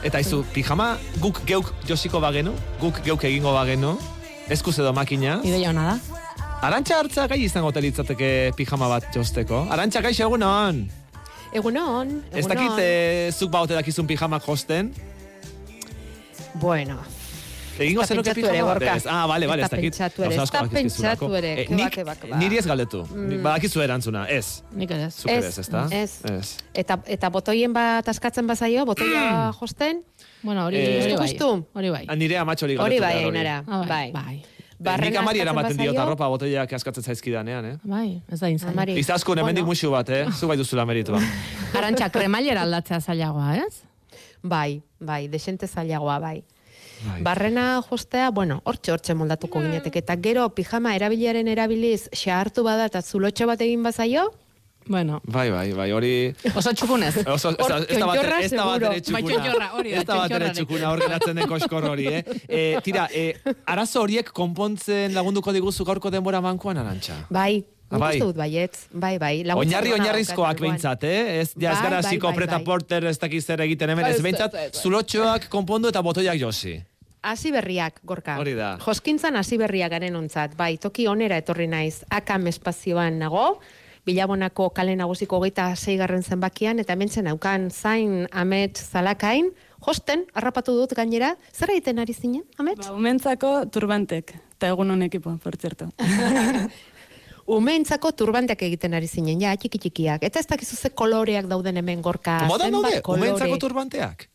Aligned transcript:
Eta 0.00 0.20
izu, 0.22 0.40
pijama 0.54 0.94
guk 1.20 1.42
geuk 1.44 1.74
josiko 1.88 2.22
bagenu, 2.24 2.54
guk 2.80 3.02
geuk 3.04 3.24
egingo 3.28 3.52
bagenu, 3.52 3.92
eskuz 4.48 4.78
edo 4.80 4.94
makina. 4.96 5.40
Ideia 5.44 5.74
hona 5.74 5.90
da. 5.90 6.20
Arantxa 6.64 7.02
hartza 7.02 7.26
gai 7.28 7.38
izango 7.44 7.72
telitzateke 7.72 8.52
pijama 8.56 8.88
bat 8.88 9.10
josteko. 9.12 9.66
Arantxa 9.72 10.00
gai 10.04 10.14
egunon. 10.16 10.82
Egunon, 11.52 12.08
egunon. 12.08 12.16
Ez 12.32 12.46
dakit 12.48 12.80
eh, 12.80 13.28
zuk 13.32 13.52
baute 13.52 13.76
dakizun 13.76 14.08
pijama 14.08 14.40
josten. 14.40 14.92
Bueno, 16.60 16.96
Egingo 17.80 18.02
Ez 18.02 18.08
zenuke 18.08 18.34
pijama 18.36 18.64
bat? 18.64 18.78
Gorka. 18.78 18.94
Ez, 18.96 19.06
Ah, 19.06 19.26
bale, 19.26 19.46
bale, 19.46 19.62
Ez 19.62 19.66
ez 19.66 19.70
da 19.70 19.76
dakit. 19.76 19.90
pentsatu 19.96 20.22
ere, 20.22 20.34
ez 20.34 20.36
da 20.36 20.44
dakizkizulako. 20.60 21.26
pentsatu 21.28 21.34
ere, 21.34 21.52
Eh, 21.62 21.66
ba, 21.68 21.74
nik- 21.76 22.04
ba, 22.04 22.14
ba. 22.30 22.36
Niri 22.36 22.58
ez 22.58 22.66
galdetu. 22.66 23.00
Mm. 23.14 23.42
Badakizu 23.42 23.80
erantzuna, 23.80 24.26
ez. 24.28 24.62
Nik 24.72 24.90
ere 24.90 25.04
ez. 25.04 25.14
Zuk 25.14 25.30
ere 25.30 25.38
Ez, 25.38 25.46
ez, 25.46 25.58
ezta? 25.58 25.86
ez. 25.90 26.20
Ez. 26.30 26.56
eta, 26.74 26.98
eta 27.06 27.28
botoien 27.30 27.72
bat 27.72 28.08
askatzen 28.08 28.46
bazaio, 28.46 28.84
botoia 28.86 29.52
josten, 29.58 30.02
Bueno, 30.42 30.64
hori, 30.66 30.76
Eh, 30.76 31.02
hori 31.02 31.16
bai. 31.16 31.28
Hori 31.74 31.90
bai. 31.90 32.04
Ah, 32.08 32.14
Nire 32.16 32.36
amatxo 32.38 32.64
hori 32.64 32.76
hori 32.76 32.98
galdetu 32.98 33.02
bai, 33.02 33.14
behar 33.14 33.34
ainara, 33.34 33.64
Ah, 33.66 33.84
bai. 33.86 34.10
bai. 34.12 34.36
Nik 34.36 34.44
Barrena 34.78 35.18
amari 35.20 35.40
askatzen 35.40 35.42
eramaten 35.42 35.76
diot 35.76 35.94
bazaio, 35.94 36.02
arropa 36.06 36.28
botoiak 36.28 36.72
askatzen 36.72 37.02
zaizkidanean, 37.02 37.64
eh? 37.66 37.76
Bai, 37.84 38.22
ez 38.32 38.40
da 38.40 38.48
inzan. 38.48 38.70
Amari. 38.70 38.96
Izaskun 38.98 39.36
hemendik 39.38 39.64
Bueno. 39.64 39.72
musu 39.72 39.90
bat, 39.90 40.08
eh? 40.08 40.26
Zu 40.32 40.46
bai 40.48 40.56
duzula 40.56 40.86
meritua. 40.86 41.20
Arantxa, 41.74 42.08
kremailera 42.10 42.62
aldatzea 42.62 43.00
zailagoa, 43.00 43.56
ez? 43.58 43.82
Bai, 44.42 44.82
bai, 44.98 45.28
desente 45.28 45.66
zailagoa, 45.66 46.18
bai. 46.18 46.42
Bai. 47.06 47.22
Barrena 47.22 47.80
jostea, 47.88 48.30
bueno, 48.30 48.60
hortxe 48.64 48.92
hortxe 48.92 49.14
moldatuko 49.14 49.60
ginetek. 49.62 49.96
Eta 49.96 50.16
gero, 50.20 50.48
pijama 50.54 50.94
erabiliaren 50.96 51.48
erabiliz, 51.48 52.08
xahartu 52.12 52.62
bada 52.66 52.86
eta 52.90 53.02
zulotxo 53.02 53.46
bat 53.46 53.60
egin 53.60 53.82
bazaio, 53.82 54.30
Bueno, 54.86 55.20
Bai, 55.24 55.50
bai, 55.52 55.72
bai, 55.76 55.90
hori... 55.92 56.34
oso 56.56 56.72
txukunez. 56.72 57.20
Oso, 57.28 57.50
ez 57.50 57.56
ez 57.60 57.98
da 58.00 58.06
txontorra 58.06 58.06
bat- 58.08 58.42
ez 58.42 58.50
da 58.50 58.64
bat 58.64 58.80
seguro. 58.80 58.90
ere 58.90 59.12
Bai, 59.12 59.22
txukuna. 59.22 59.68
hori 59.76 59.90
da, 59.92 59.96
Ez 60.00 60.04
da 60.08 60.14
bat 60.16 60.30
ere 60.32 60.48
txukuna, 60.56 60.88
hor 60.90 60.98
geratzen 61.04 61.36
den 61.36 61.46
koskor 61.48 61.84
hori, 61.84 62.06
eh? 62.08 62.22
E, 62.48 62.80
tira, 62.82 63.04
e, 63.12 63.34
arazo 63.66 64.00
horiek 64.02 64.32
konpontzen 64.32 65.12
lagunduko 65.14 65.52
diguzu 65.52 65.84
gaurko 65.84 66.10
denbora 66.10 66.40
mankoan, 66.40 66.78
arantxa? 66.80 67.26
bai, 67.30 67.64
Ah, 67.90 67.96
nik 67.98 68.00
bai. 68.00 68.18
dut 68.20 68.36
baietz, 68.38 68.86
bai, 68.92 69.18
bai. 69.18 69.42
laguntza 69.44 69.66
Oinarri 69.78 69.92
oinarrizkoak 69.92 70.60
behintzat, 70.62 71.04
eh? 71.04 71.40
Ez, 71.40 71.52
ja, 71.58 71.72
ez 71.72 71.78
Bai, 71.78 71.84
gara 71.90 72.00
bai, 72.02 72.10
ziko 72.14 72.26
bai, 72.28 72.36
preta 72.36 72.56
bai. 72.56 72.64
porter 72.64 73.04
ez 73.04 73.18
dakiz 73.18 73.44
zer 73.46 73.60
egiten 73.60 73.90
hemen, 73.90 74.06
ez 74.06 74.16
Ez, 74.16 74.22
behintzat, 74.22 74.54
ez, 74.54 74.60
ez, 74.70 74.74
ez. 74.76 74.80
zulotxoak 74.82 75.48
konpondu 75.50 75.88
eta 75.90 76.00
botoiak 76.00 76.38
josi. 76.40 76.76
Hasi 77.22 77.52
berriak, 77.52 78.00
gorka. 78.02 78.38
Hori 78.40 78.54
da. 78.56 78.78
Joskintzan 78.80 79.36
hasi 79.36 79.58
berriak 79.60 79.92
garen 79.92 80.16
ontzat. 80.16 80.56
Bai, 80.56 80.76
toki 80.80 81.06
onera 81.06 81.36
etorri 81.40 81.66
naiz. 81.68 82.00
Akam 82.08 82.46
espazioan 82.48 83.18
nago, 83.20 83.60
Bilabonako 84.08 84.70
kale 84.72 84.94
nagusiko 84.96 85.36
hogeita 85.36 85.66
zeigarren 85.76 86.22
zenbakian, 86.24 86.78
eta 86.80 86.94
hementzen 86.96 87.28
aukan 87.28 87.68
zain 87.70 88.24
amet 88.32 88.78
zalakain, 88.80 89.50
josten, 89.84 90.24
harrapatu 90.34 90.72
dut 90.78 90.94
gainera, 90.96 91.34
zer 91.52 91.74
egiten 91.74 92.00
ari 92.00 92.14
zinen, 92.16 92.46
amet? 92.58 92.80
Ba, 92.80 92.94
umentzako 92.96 93.50
turbantek, 93.72 94.32
eta 94.56 94.70
egun 94.72 94.94
hon 94.94 95.04
ekipo, 95.04 95.34
por 95.42 95.58
cierto. 95.60 95.90
Umeentzako 97.50 98.12
turbanteak 98.14 98.60
egiten 98.62 98.94
ari 98.94 99.08
zinen, 99.10 99.40
ja, 99.42 99.52
txiki 99.58 99.80
txikiak. 99.82 100.22
Eta 100.22 100.38
ez 100.38 100.46
dakizu 100.46 100.76
ze 100.76 100.92
koloreak 100.94 101.48
dauden 101.50 101.80
hemen 101.80 102.02
gorka. 102.04 102.44
Modan 102.46 102.70
zenbat 102.70 102.92
daude, 102.92 103.02
kolore. 103.02 103.20
umeentzako 103.26 103.58
turbanteak. 103.64 104.28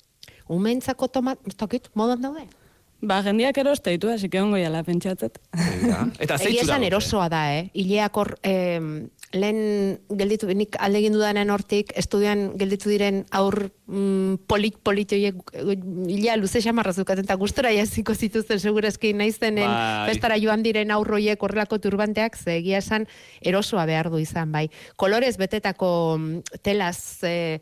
Umeentzako 0.51 1.07
tomat, 1.07 1.39
ez 1.47 1.55
dakit, 1.55 1.87
modan 1.95 2.21
daude? 2.21 2.43
Ba, 3.05 3.19
jendiak 3.21 3.57
eroste 3.61 3.93
ditu, 3.93 4.09
hasi 4.09 4.29
que 4.33 4.41
ongo 4.41 4.57
jala 4.57 4.81
pentsatzet. 4.85 5.37
Eta 6.23 6.39
zeitzura 6.39 6.63
esan 6.63 6.85
erosoa 6.87 7.27
da, 7.29 7.41
eh? 7.53 7.67
Ileak 7.77 8.17
hor, 8.17 8.31
em, 8.41 8.87
lehen 9.35 9.99
gelditu, 10.09 10.49
nik 10.57 10.77
alde 10.81 11.01
egin 11.03 11.13
dudanen 11.13 11.51
hortik, 11.53 11.91
estudian 11.99 12.47
gelditu 12.57 12.89
diren 12.89 13.23
aur 13.35 13.59
mm, 13.85 14.45
polit 14.49 14.79
polit 14.81 15.13
horiek 15.13 15.41
eh, 15.53 15.77
ilea 16.15 16.37
luze 16.41 16.63
xamarra 16.65 16.95
zukaten, 16.95 17.27
eta 17.27 17.37
gustora 17.37 17.73
jaziko 17.75 18.15
zituzten 18.15 18.59
segurazki 18.59 19.13
naizenen 19.13 19.69
Bai. 19.69 20.09
festara 20.09 20.39
joan 20.41 20.65
diren 20.65 20.93
aurroiek 20.95 21.41
horrelako 21.41 21.81
turbanteak, 21.83 22.39
ze 22.41 22.57
egia 22.61 22.81
esan 22.81 23.05
erosoa 23.41 23.85
behar 23.85 24.09
du 24.09 24.21
izan, 24.23 24.51
bai. 24.55 24.69
Kolorez 24.95 25.35
betetako 25.41 25.91
mm, 26.17 26.61
telaz 26.65 26.97
eh, 27.27 27.59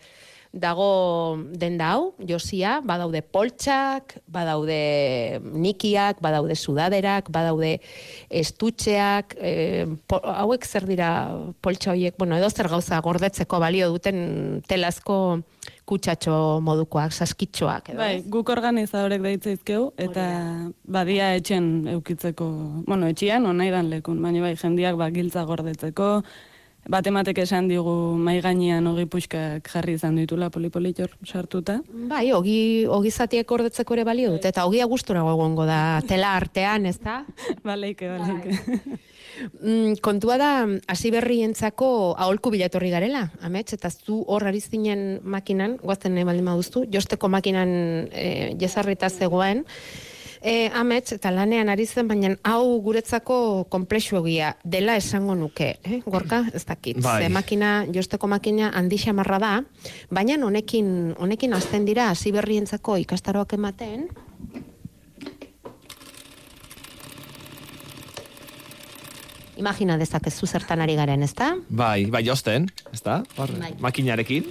dago 0.54 1.36
denda 1.58 1.90
hau, 1.96 2.14
josia, 2.30 2.78
badaude 2.86 3.24
poltsak, 3.26 4.20
badaude 4.30 5.42
nikiak, 5.42 6.22
badaude 6.22 6.54
sudaderak, 6.56 7.32
badaude 7.34 7.80
estutxeak, 8.30 9.34
e, 9.42 9.88
po, 10.06 10.22
hauek 10.22 10.68
zer 10.70 10.86
dira 10.86 11.10
poltsa 11.66 11.96
horiek, 11.96 12.14
bueno, 12.22 12.38
edo 12.38 12.52
zer 12.54 12.70
gauza 12.70 13.02
gordetzeko 13.02 13.60
balio 13.60 13.90
duten 13.96 14.62
telazko 14.70 15.42
kutsatxo 15.90 16.62
modukoak, 16.62 17.12
saskitxoak, 17.18 17.90
edo 17.90 18.04
Bai, 18.04 18.22
guk 18.30 18.54
organizadorek 18.54 19.26
deitzaizkeu, 19.26 19.90
eta 19.98 20.30
badia 20.86 21.34
etxen 21.34 21.90
eukitzeko, 21.98 22.46
bueno, 22.86 23.10
etxian, 23.10 23.50
onaidan 23.50 23.90
lekun, 23.90 24.22
baina 24.22 24.46
bai, 24.46 24.54
jendiak 24.62 25.02
ba, 25.02 25.10
giltza 25.10 25.50
gordetzeko, 25.50 26.20
bat 26.90 27.08
ematek 27.08 27.44
esan 27.46 27.70
digu 27.72 27.94
mai 28.20 28.40
gainean 28.44 28.88
hogi 28.90 29.06
puxkak 29.10 29.70
jarri 29.72 29.96
izan 29.98 30.18
ditula 30.20 30.50
polipolitor 30.54 31.14
sartuta. 31.26 31.80
Bai, 32.10 32.26
ogi, 32.36 32.86
ogi 32.88 33.12
zatiek 33.12 33.48
gordetzeko 33.48 33.96
ere 33.96 34.06
balio 34.08 34.34
dute, 34.36 34.52
eta 34.52 34.66
ogia 34.68 34.86
gustura 34.92 35.24
egongo 35.24 35.66
da 35.70 36.02
tela 36.08 36.36
artean, 36.36 36.86
ez 36.86 37.00
da? 37.00 37.22
Baleike, 37.68 38.10
baleike. 38.12 39.00
Mm, 39.64 39.98
kontua 40.04 40.38
da, 40.38 40.52
hasi 40.92 41.10
berrientzako 41.14 41.88
aholku 42.22 42.52
bilatorri 42.54 42.92
garela, 42.94 43.26
amets, 43.42 43.72
eta 43.74 43.90
zu 43.90 44.22
hor 44.28 44.46
ari 44.48 44.62
zinen 44.62 45.22
makinan, 45.24 45.78
guazten 45.82 46.20
baldin 46.22 46.46
baduztu, 46.52 46.86
josteko 46.92 47.32
makinan 47.34 47.72
e, 48.12 48.54
jesarrita 48.62 49.10
zegoen, 49.10 49.64
E, 50.44 50.68
amets, 50.76 51.14
eta 51.16 51.32
lanean 51.32 51.70
ari 51.72 51.86
zen, 51.88 52.10
baina 52.10 52.34
hau 52.44 52.82
guretzako 52.84 53.64
komplexuegia 53.72 54.50
dela 54.68 54.98
esango 55.00 55.38
nuke, 55.40 55.70
eh? 55.88 56.02
gorka, 56.04 56.42
ez 56.52 56.66
dakit. 56.68 57.00
Bai. 57.00 57.22
Ze 57.24 57.30
makina, 57.32 57.70
josteko 57.96 58.28
makina 58.28 58.74
handi 58.76 59.00
xamarra 59.00 59.40
da, 59.40 59.54
baina 60.12 60.36
honekin, 60.44 61.16
honekin 61.16 61.56
hasten 61.56 61.88
dira 61.88 62.10
hasi 62.12 62.36
berrientzako 62.36 62.98
ikastaroak 63.06 63.56
ematen, 63.56 64.10
Imagina 69.54 70.00
dezakezu 70.02 70.48
zertan 70.50 70.82
ari 70.82 70.96
garen, 70.98 71.22
ezta? 71.24 71.52
Bai, 71.70 72.08
bai, 72.12 72.24
josten, 72.26 72.66
ez 72.92 73.04
da? 73.06 73.22
Hor, 73.38 73.54
Bai. 73.60 73.76
makinarekin. 73.80 74.50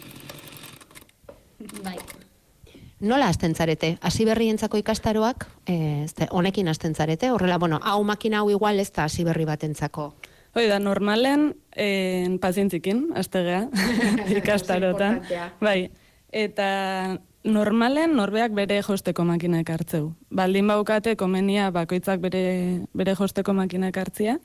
Nola 3.02 3.26
hasten 3.26 3.56
zarete? 3.58 3.96
Hasi 4.00 4.24
berrientzako 4.24 4.78
ikastaroak, 4.78 5.48
eh, 5.66 6.06
honekin 6.30 6.68
hasten 6.68 6.94
zarete? 6.94 7.32
Horrela, 7.34 7.58
bueno, 7.58 7.80
hau 7.82 8.04
makina 8.04 8.38
hau 8.38 8.50
igual 8.50 8.78
ez 8.78 8.92
da 8.92 9.04
hasi 9.04 9.24
berri 9.24 9.44
batentzako. 9.44 10.14
Hoi 10.54 10.68
da, 10.68 10.78
normalen, 10.78 11.56
en, 11.74 12.38
pazientzikin, 12.38 13.08
astegea, 13.16 13.66
ikastarotan. 14.38 15.20
Bai, 15.60 15.90
eta 16.30 17.18
normalen 17.42 18.14
norbeak 18.14 18.54
bere 18.54 18.80
josteko 18.86 19.24
makinak 19.24 19.68
hartzeu. 19.68 20.12
Baldin 20.30 20.70
baukate 20.70 21.16
komenia 21.16 21.72
bakoitzak 21.74 22.20
bere, 22.20 22.86
bere 22.94 23.16
josteko 23.18 23.52
makinak 23.52 23.98
hartzia, 23.98 24.38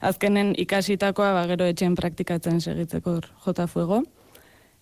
azkenen 0.00 0.52
ikasitakoa 0.58 1.32
ba, 1.32 1.46
gero 1.48 1.64
etxen 1.64 1.96
praktikatzen 1.96 2.60
segitzeko 2.60 3.22
jota 3.46 3.66
fuego. 3.66 4.02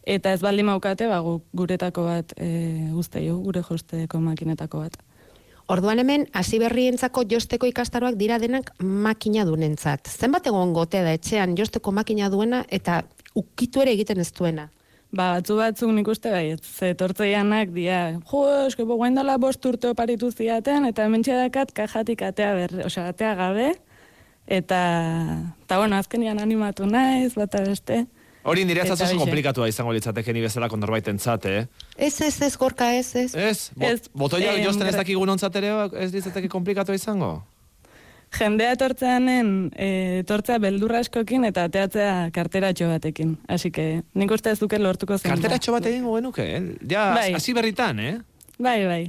Eta 0.07 0.33
ez 0.33 0.41
baldin 0.41 0.67
baukate, 0.67 1.07
ba, 1.07 1.21
gu- 1.21 1.43
guretako 1.53 2.05
bat 2.09 2.33
e, 2.37 2.91
guzteio, 2.95 3.37
gure 3.45 3.63
josteko 3.63 4.21
makinetako 4.21 4.81
bat. 4.87 4.97
Orduan 5.71 6.01
hemen, 6.03 6.27
hasi 6.35 6.59
berrientzako 6.59 7.23
josteko 7.31 7.69
ikastaroak 7.71 8.17
dira 8.19 8.41
denak 8.43 8.73
makina 8.83 9.45
dunentzat. 9.47 10.09
Zenbat 10.09 10.49
egon 10.51 10.73
gote 10.75 11.03
da 11.05 11.13
etxean 11.15 11.55
josteko 11.59 11.93
makina 11.93 12.31
duena 12.33 12.65
eta 12.69 13.05
ukitu 13.39 13.85
ere 13.85 13.93
egiten 13.95 14.19
ez 14.19 14.33
duena. 14.33 14.71
Ba, 15.13 15.37
batzu 15.37 15.57
batzuk 15.59 15.91
nik 15.95 16.09
uste 16.09 16.31
bai, 16.31 16.57
ze 16.63 16.95
tortzeianak 16.95 17.71
dia, 17.75 18.19
jo, 18.31 18.43
eske 18.67 18.85
bo, 18.87 18.95
guain 18.97 19.15
dela 19.15 19.37
bost 19.43 19.65
urte 19.67 19.91
oparitu 19.91 20.31
ziaten, 20.31 20.87
eta 20.87 21.05
hemen 21.05 21.23
dakat 21.27 21.73
kajatik 21.75 22.23
atea 22.23 22.53
ber, 22.55 22.75
osea, 22.87 23.09
atea 23.11 23.35
gabe, 23.35 23.73
eta, 24.47 24.79
eta 25.65 25.79
bueno, 25.79 25.97
azkenian 25.97 26.39
animatu 26.39 26.87
naiz, 26.87 27.35
bata 27.35 27.63
beste. 27.67 28.07
Hori 28.43 28.65
nire 28.65 28.85
Eta 28.87 28.95
oso 28.97 29.19
komplikatua 29.21 29.69
izango 29.69 29.93
litzateke 29.93 30.33
ni 30.33 30.41
bezalako 30.41 30.79
norbaitentzat, 30.81 31.47
eh? 31.51 31.65
Ez, 31.97 32.15
ez, 32.25 32.35
ez, 32.41 32.55
gorka, 32.57 32.89
ez, 32.97 33.11
ez. 33.15 33.35
Ez, 33.35 33.71
bot, 33.77 33.89
Ez, 33.91 34.11
botoia 34.15 34.55
em, 34.57 34.65
josten 34.65 34.89
ez 34.89 34.97
dakigun 34.97 35.29
ontzat 35.37 35.59
ere 35.61 35.75
ez 36.01 36.09
ditzateke 36.15 36.49
komplikatua 36.49 36.97
izango? 36.97 37.35
Jendea 38.39 38.73
etortzeanen, 38.77 39.53
e, 39.75 39.91
etortzea 40.23 40.61
beldurra 40.63 41.03
askokin 41.03 41.45
eta 41.49 41.67
ateatzea 41.69 42.31
karteratxo 42.33 42.89
batekin. 42.89 43.35
Así 43.51 43.73
que, 43.75 44.05
nik 44.15 44.33
uste 44.33 44.55
ez 44.55 44.61
duke 44.63 44.79
lortuko 44.79 45.19
zen. 45.19 45.33
Karteratxo 45.35 45.75
bat 45.75 45.89
egingo 45.91 46.15
genuke, 46.17 46.47
eh? 46.57 46.63
Ja, 46.89 47.11
Bai. 47.19 47.35
berritan, 47.59 48.01
eh? 48.01 48.19
Bai, 48.57 48.87
bai. 48.87 49.03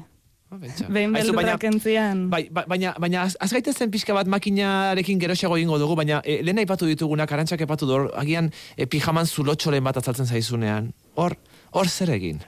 Betxa. 0.52 0.88
Behin 0.92 1.16
Aizu, 1.16 1.32
beldurra 1.32 1.42
baina- 1.42 1.58
kentzian. 1.58 2.30
Bai, 2.30 2.50
ba- 2.52 2.66
baina, 2.68 2.94
baina 3.00 3.22
az, 3.22 3.38
az 3.40 3.52
gaitezen 3.56 3.90
pixka 3.90 4.14
bat 4.14 4.28
makinarekin 4.28 5.18
geroxeago 5.20 5.56
egingo 5.56 5.78
dugu, 5.80 5.96
baina 5.96 6.20
e, 6.26 6.42
lehen 6.44 6.58
aipatu 6.60 6.86
ditugunak, 6.90 7.32
arantxak 7.32 7.62
aipatu 7.64 7.88
du, 7.88 8.00
agian 8.20 8.52
e, 8.76 8.86
pijaman 8.86 9.26
zulotxoren 9.26 9.84
bat 9.84 9.98
atzaltzen 9.98 10.26
zaizunean. 10.28 10.92
Hor, 11.16 11.38
hor 11.72 11.88
zer 11.88 12.10
egin? 12.10 12.42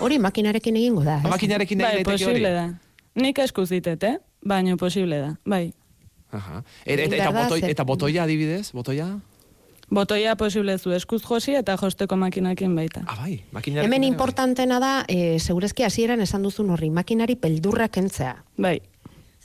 Hori 0.00 0.18
makinarekin 0.18 0.76
egingo 0.76 1.04
da. 1.04 1.20
ez? 1.22 1.30
Makinarekin 1.30 1.78
Bai, 1.78 1.92
egin 1.92 2.04
daiteke 2.04 2.24
hori? 2.24 2.34
posible 2.34 2.50
da. 2.54 2.66
Nik 3.14 3.38
eskuzitet, 3.38 4.02
eh? 4.02 4.16
Baina 4.44 4.74
posible 4.76 5.20
da, 5.20 5.36
bai. 5.46 5.72
Aha. 6.34 6.64
Eta, 6.84 7.02
eta, 7.14 7.30
da, 7.30 7.42
botoi, 7.44 7.60
eta 7.70 7.84
botoia 7.86 8.24
adibidez, 8.26 8.72
botoia? 8.74 9.06
Botoia 9.90 10.36
posible 10.36 10.78
zu 10.78 10.92
eskuz 10.96 11.22
josi 11.22 11.54
eta 11.58 11.76
josteko 11.80 12.16
makinakin 12.16 12.74
baita. 12.76 13.04
Ah, 13.06 13.18
bai, 13.22 13.42
makinarekin. 13.52 13.90
Hemen 13.90 14.06
bai. 14.06 14.08
importantena 14.08 14.80
da, 14.80 14.94
e, 15.08 15.38
segurezki 15.38 15.84
hasieran 15.84 16.20
esan 16.20 16.42
duzun 16.42 16.70
horri, 16.70 16.90
makinari 16.90 17.36
peldurra 17.36 17.88
kentzea. 17.88 18.36
Bai, 18.56 18.80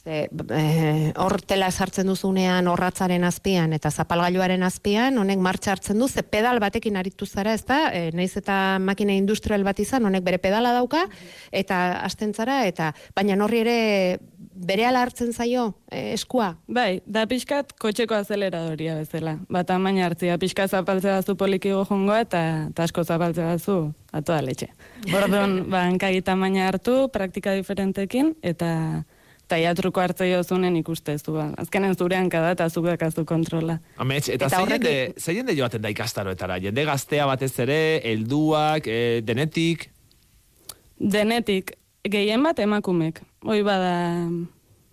Ze, 0.04 0.30
eh, 0.56 1.12
hor 1.20 1.42
tela 1.44 1.68
sartzen 1.72 2.08
duzunean 2.08 2.68
horratzaren 2.72 3.26
azpian 3.28 3.74
eta 3.76 3.92
zapalgailuaren 3.92 4.64
azpian, 4.64 5.18
honek 5.20 5.42
martxa 5.44 5.74
hartzen 5.74 6.00
du, 6.00 6.08
ze 6.08 6.24
pedal 6.24 6.60
batekin 6.64 6.96
aritu 6.96 7.26
zara, 7.26 7.54
ez 7.54 7.66
da, 7.68 7.80
e, 7.92 8.12
naiz 8.16 8.32
eta 8.40 8.80
makina 8.80 9.14
industrial 9.14 9.64
bat 9.68 9.80
izan, 9.80 10.06
honek 10.06 10.24
bere 10.24 10.40
pedala 10.40 10.72
dauka, 10.72 11.04
eta 11.52 12.00
hasten 12.06 12.34
zara, 12.34 12.62
eta 12.66 12.94
baina 13.16 13.36
horri 13.44 13.60
ere 13.66 13.80
bere 14.60 14.86
hartzen 14.86 15.34
zaio 15.34 15.74
eh, 15.92 16.14
eskua. 16.14 16.56
bai, 16.68 17.02
da 17.06 17.26
pixkat 17.28 17.74
kotxeko 17.80 18.16
azeleradoria 18.16 18.96
bezala. 18.96 19.38
Bat 19.50 19.70
amaina 19.72 20.06
hartzia, 20.06 20.38
pixka 20.38 20.68
zapaltzea 20.68 21.22
zu 21.24 21.36
polikigo 21.36 21.86
jongoa 21.86 22.22
eta, 22.22 22.42
eta 22.70 22.84
asko 22.84 23.04
zapaltzea 23.04 23.58
zu 23.60 23.94
atoa 24.12 24.42
letxe. 24.42 24.68
Bordon, 25.14 25.70
ba, 25.70 25.86
hankai 25.88 26.22
tamaina 26.22 26.68
hartu, 26.68 27.08
praktika 27.12 27.54
diferentekin, 27.56 28.36
eta 28.44 29.04
eta 29.50 29.58
iatruko 29.58 29.98
hartze 30.04 30.28
jozunen 30.30 30.76
ikustezu. 30.78 31.34
Ba. 31.34 31.48
Azkenen 31.58 31.96
zurean 31.98 32.28
kada 32.30 32.52
eta 32.54 32.68
zuk 32.70 32.86
dakazu 32.86 33.24
kontrola. 33.26 33.80
Amets, 33.98 34.28
eta, 34.30 34.46
Eta 34.46 34.60
horrek- 34.62 34.84
jende, 34.86 35.14
ze 35.18 35.34
jende 35.34 35.56
joaten 35.58 35.82
da 35.82 35.90
ikastaroetara? 35.90 36.60
Jende 36.62 36.86
gaztea 36.86 37.26
batez 37.26 37.56
ere, 37.66 37.80
helduak, 38.06 38.86
e, 38.88 39.22
denetik, 39.26 39.90
Denetik, 41.00 41.78
gehien 42.04 42.44
bat 42.44 42.60
emakumek. 42.60 43.22
Hoi 43.48 43.62
bada, 43.64 44.28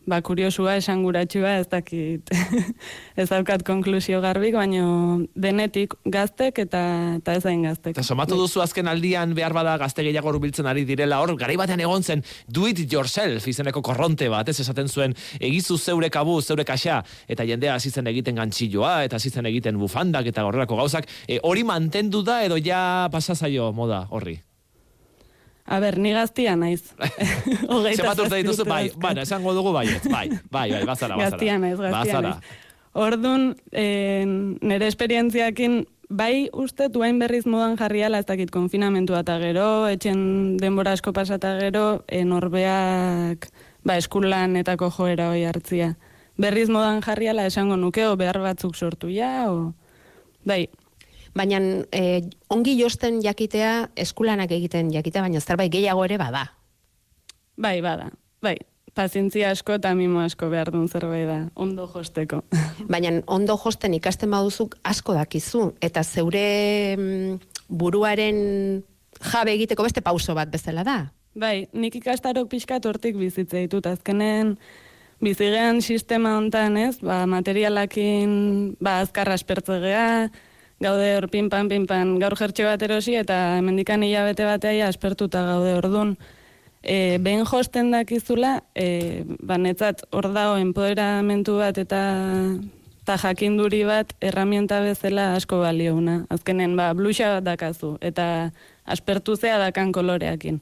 ba, 0.07 0.21
kuriosua, 0.23 0.77
esanguratsua, 0.81 1.57
ez 1.61 1.67
dakit, 1.71 2.31
ez 3.21 3.27
daukat 3.29 3.65
konklusio 3.67 4.21
garbik, 4.25 4.55
baino 4.57 5.27
denetik 5.35 5.97
gaztek 6.05 6.63
eta, 6.63 6.83
eta 7.19 7.37
ez 7.37 7.45
hain 7.49 7.67
gaztek. 7.67 7.97
Eta 7.97 8.07
somatu 8.07 8.39
duzu 8.39 8.63
azken 8.65 8.89
aldian 8.91 9.35
behar 9.37 9.55
bada 9.57 9.77
gazte 9.83 10.07
gehiago 10.07 10.31
hurbiltzen 10.33 10.71
ari 10.71 10.87
direla 10.89 11.21
hor, 11.23 11.35
garai 11.39 11.59
batean 11.59 11.83
egon 11.83 12.07
zen 12.07 12.25
do 12.47 12.67
it 12.71 12.81
yourself 12.93 13.47
izeneko 13.51 13.83
korronte 13.83 14.31
bat, 14.33 14.49
ez 14.49 14.61
esaten 14.63 14.89
zuen 14.89 15.15
egizu 15.41 15.79
zeure 15.79 16.11
kabu, 16.11 16.41
zeure 16.41 16.65
kaxa, 16.65 17.03
eta 17.29 17.47
jendea 17.49 17.77
hasi 17.77 17.91
zen 17.91 18.07
egiten 18.13 18.39
gantxilloa, 18.39 18.99
eta 19.09 19.21
hasi 19.21 19.31
zen 19.31 19.51
egiten 19.51 19.79
bufandak 19.83 20.31
eta 20.31 20.47
horrelako 20.47 20.83
gauzak, 20.83 21.11
e, 21.27 21.41
hori 21.43 21.67
mantendu 21.67 22.23
da 22.23 22.43
edo 22.47 22.61
ja 22.63 23.09
pasazaio 23.13 23.73
moda 23.75 24.07
horri? 24.11 24.39
A 25.67 25.81
ber, 25.83 25.99
ni 25.99 26.13
gaztia 26.15 26.55
naiz. 26.57 26.93
Hogeita 27.73 28.03
Zenbat 28.03 28.23
urte 28.23 28.39
dituzu, 28.43 28.65
bai, 28.69 28.85
bueno, 28.95 29.25
esango 29.27 29.55
dugu 29.57 29.73
baiet, 29.75 30.07
bai, 30.13 30.29
bai, 30.51 30.71
bai, 30.71 30.85
bazara, 30.87 31.17
bazara. 31.19 31.31
Gaztia 31.33 31.59
naiz, 31.59 31.77
gaztia 31.79 31.99
Bazara. 31.99 32.31
naiz. 32.37 32.63
Orduan, 32.97 33.51
eh, 33.73 34.25
nire 34.25 34.87
esperientziakin, 34.89 35.83
bai 36.09 36.49
uste 36.55 36.89
duain 36.89 37.19
berriz 37.19 37.45
modan 37.47 37.77
jarriala 37.77 38.21
ez 38.23 38.27
dakit 38.27 38.51
konfinamentua 38.55 39.21
eta 39.25 39.39
gero, 39.43 39.87
etxen 39.91 40.57
denbora 40.63 40.95
asko 40.97 41.13
pasata 41.13 41.57
gero, 41.61 42.05
e, 42.09 42.23
norbeak 42.25 43.51
ba, 43.85 43.97
eskulanetako 43.97 44.91
joera 44.91 45.31
hoi 45.33 45.45
hartzia. 45.45 45.95
Berriz 46.39 46.69
modan 46.69 47.03
jarriala 47.03 47.47
esango 47.47 47.77
nuke, 47.77 48.07
o 48.07 48.17
behar 48.17 48.39
batzuk 48.45 48.77
sortu 48.77 49.09
ja, 49.11 49.51
o... 49.51 49.73
Bai, 50.47 50.69
Baina 51.37 51.61
eh, 51.93 52.23
ongi 52.49 52.77
josten 52.79 53.21
jakitea, 53.25 53.91
eskulanak 53.97 54.53
egiten 54.57 54.89
jakitea, 54.95 55.27
baina 55.27 55.41
zerbait 55.41 55.73
gehiago 55.73 56.05
ere 56.05 56.19
bada. 56.19 56.47
bai, 57.57 57.81
bada, 57.81 58.11
bai. 58.43 58.57
Pazientzia 58.97 59.51
asko 59.53 59.75
eta 59.77 59.91
mimo 59.95 60.23
asko 60.25 60.49
behar 60.49 60.71
duen 60.73 60.89
zerbait 60.89 61.27
da, 61.29 61.51
ondo 61.55 61.85
josteko. 61.93 62.41
Baina 62.93 63.11
ondo 63.27 63.59
josten 63.61 63.93
ikasten 63.93 64.31
baduzuk 64.33 64.79
asko 64.89 65.13
dakizu, 65.13 65.75
eta 65.85 66.01
zeure 66.03 66.97
mm, 66.97 67.37
buruaren 67.69 68.39
jabe 69.21 69.53
egiteko 69.53 69.85
beste 69.85 70.01
pauso 70.01 70.35
bat 70.35 70.49
bezala 70.49 70.85
da. 70.85 70.97
Bai, 71.37 71.69
nik 71.77 71.99
ikastarok 72.01 72.49
pixkat 72.49 72.89
hortik 72.89 73.19
bizitza 73.21 73.61
ditut. 73.61 73.85
Azkenen 73.85 74.57
bizigean 75.21 75.83
sistema 75.85 76.39
hontan, 76.39 76.79
ez? 76.81 76.97
Ba, 77.05 77.27
materialakin 77.29 78.77
ba 78.81 79.03
azkar 79.05 79.29
aspertzegea, 79.35 80.31
gaude 80.81 81.13
hor 81.17 81.29
pinpan 81.33 81.69
pinpan 81.69 82.17
gaur 82.21 82.37
jertxe 82.37 82.67
bat 82.67 82.83
erosi 82.83 83.17
eta 83.17 83.59
hemendikan 83.59 84.03
hilabete 84.05 84.45
batea 84.45 84.89
aspertuta 84.89 85.45
gaude 85.47 85.75
ordun. 85.79 86.17
E, 86.87 87.19
behin 87.19 87.45
josten 87.49 87.91
dakizula, 87.91 88.61
e, 88.77 89.25
ba, 89.43 89.57
netzat 89.59 90.05
hor 90.15 90.29
dago 90.35 90.59
empoderamentu 90.61 91.57
bat 91.59 91.79
eta 91.83 92.03
eta 93.07 93.17
jakinduri 93.23 93.85
bat 93.87 94.13
erramienta 94.19 94.81
bezala 94.83 95.33
asko 95.39 95.61
baliouna. 95.63 96.25
Azkenen, 96.31 96.75
ba, 96.79 96.93
bluxa 96.95 97.37
bat 97.37 97.47
dakazu, 97.47 97.97
eta 98.03 98.51
aspertuzea 98.85 99.59
dakan 99.63 99.93
koloreakin. 99.95 100.59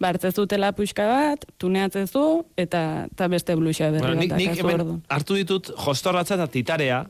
Bartzezutela 0.00 0.74
puxka 0.76 1.06
bat, 1.08 1.46
tuneatzezu, 1.56 2.44
eta, 2.60 3.08
eta 3.08 3.28
beste 3.32 3.56
bluxa 3.56 3.88
berri 3.94 4.04
Bueno, 4.04 4.28
bat 4.28 4.38
nik, 4.38 4.50
nik 4.52 4.60
hemen 4.60 5.00
hartu 5.08 5.38
ditut 5.40 5.72
jostorratza 5.86 6.36
eta 6.36 6.50
titarea, 6.52 7.06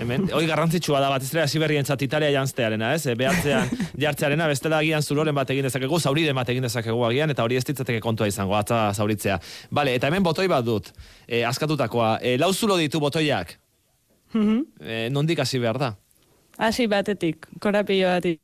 hemen, 0.00 0.26
hoi 0.32 0.46
garrantzitsua 0.48 1.00
da 1.02 1.10
batez 1.12 1.28
ere 1.34 1.42
hasi 1.44 1.60
berrientzat 1.62 1.98
titarea 2.00 2.30
janztearena, 2.34 2.94
ez? 2.96 3.04
E, 3.06 3.14
behatzean 3.20 3.68
jartzearena, 4.00 4.46
bestela 4.50 4.78
agian 4.80 5.02
zuroren 5.02 5.34
bat 5.36 5.50
egin 5.52 5.66
dezakegu, 5.68 6.00
zauriren 6.00 6.34
bat 6.36 6.48
egin 6.48 6.64
dezakegu 6.66 7.04
agian, 7.08 7.30
eta 7.34 7.44
hori 7.44 7.56
ez 7.60 7.64
ditzateke 7.68 8.00
kontua 8.04 8.28
izango, 8.30 8.56
atza 8.58 8.82
zauritzea. 8.94 9.38
Bale, 9.70 9.94
eta 10.00 10.08
hemen 10.10 10.22
botoi 10.26 10.48
bat 10.48 10.64
dut, 10.64 10.92
e, 11.28 11.44
askatutakoa. 11.44 12.18
E, 12.22 12.36
lau 12.38 12.52
zulo 12.54 12.76
ditu 12.80 13.00
botoiak, 13.00 13.58
Mhm. 14.32 14.60
e, 14.80 15.08
nondik 15.10 15.38
hasi 15.42 15.58
behar 15.58 15.78
da? 15.78 15.96
Hasi 16.58 16.86
batetik, 16.86 17.46
korapillo 17.60 18.06
batik, 18.06 18.40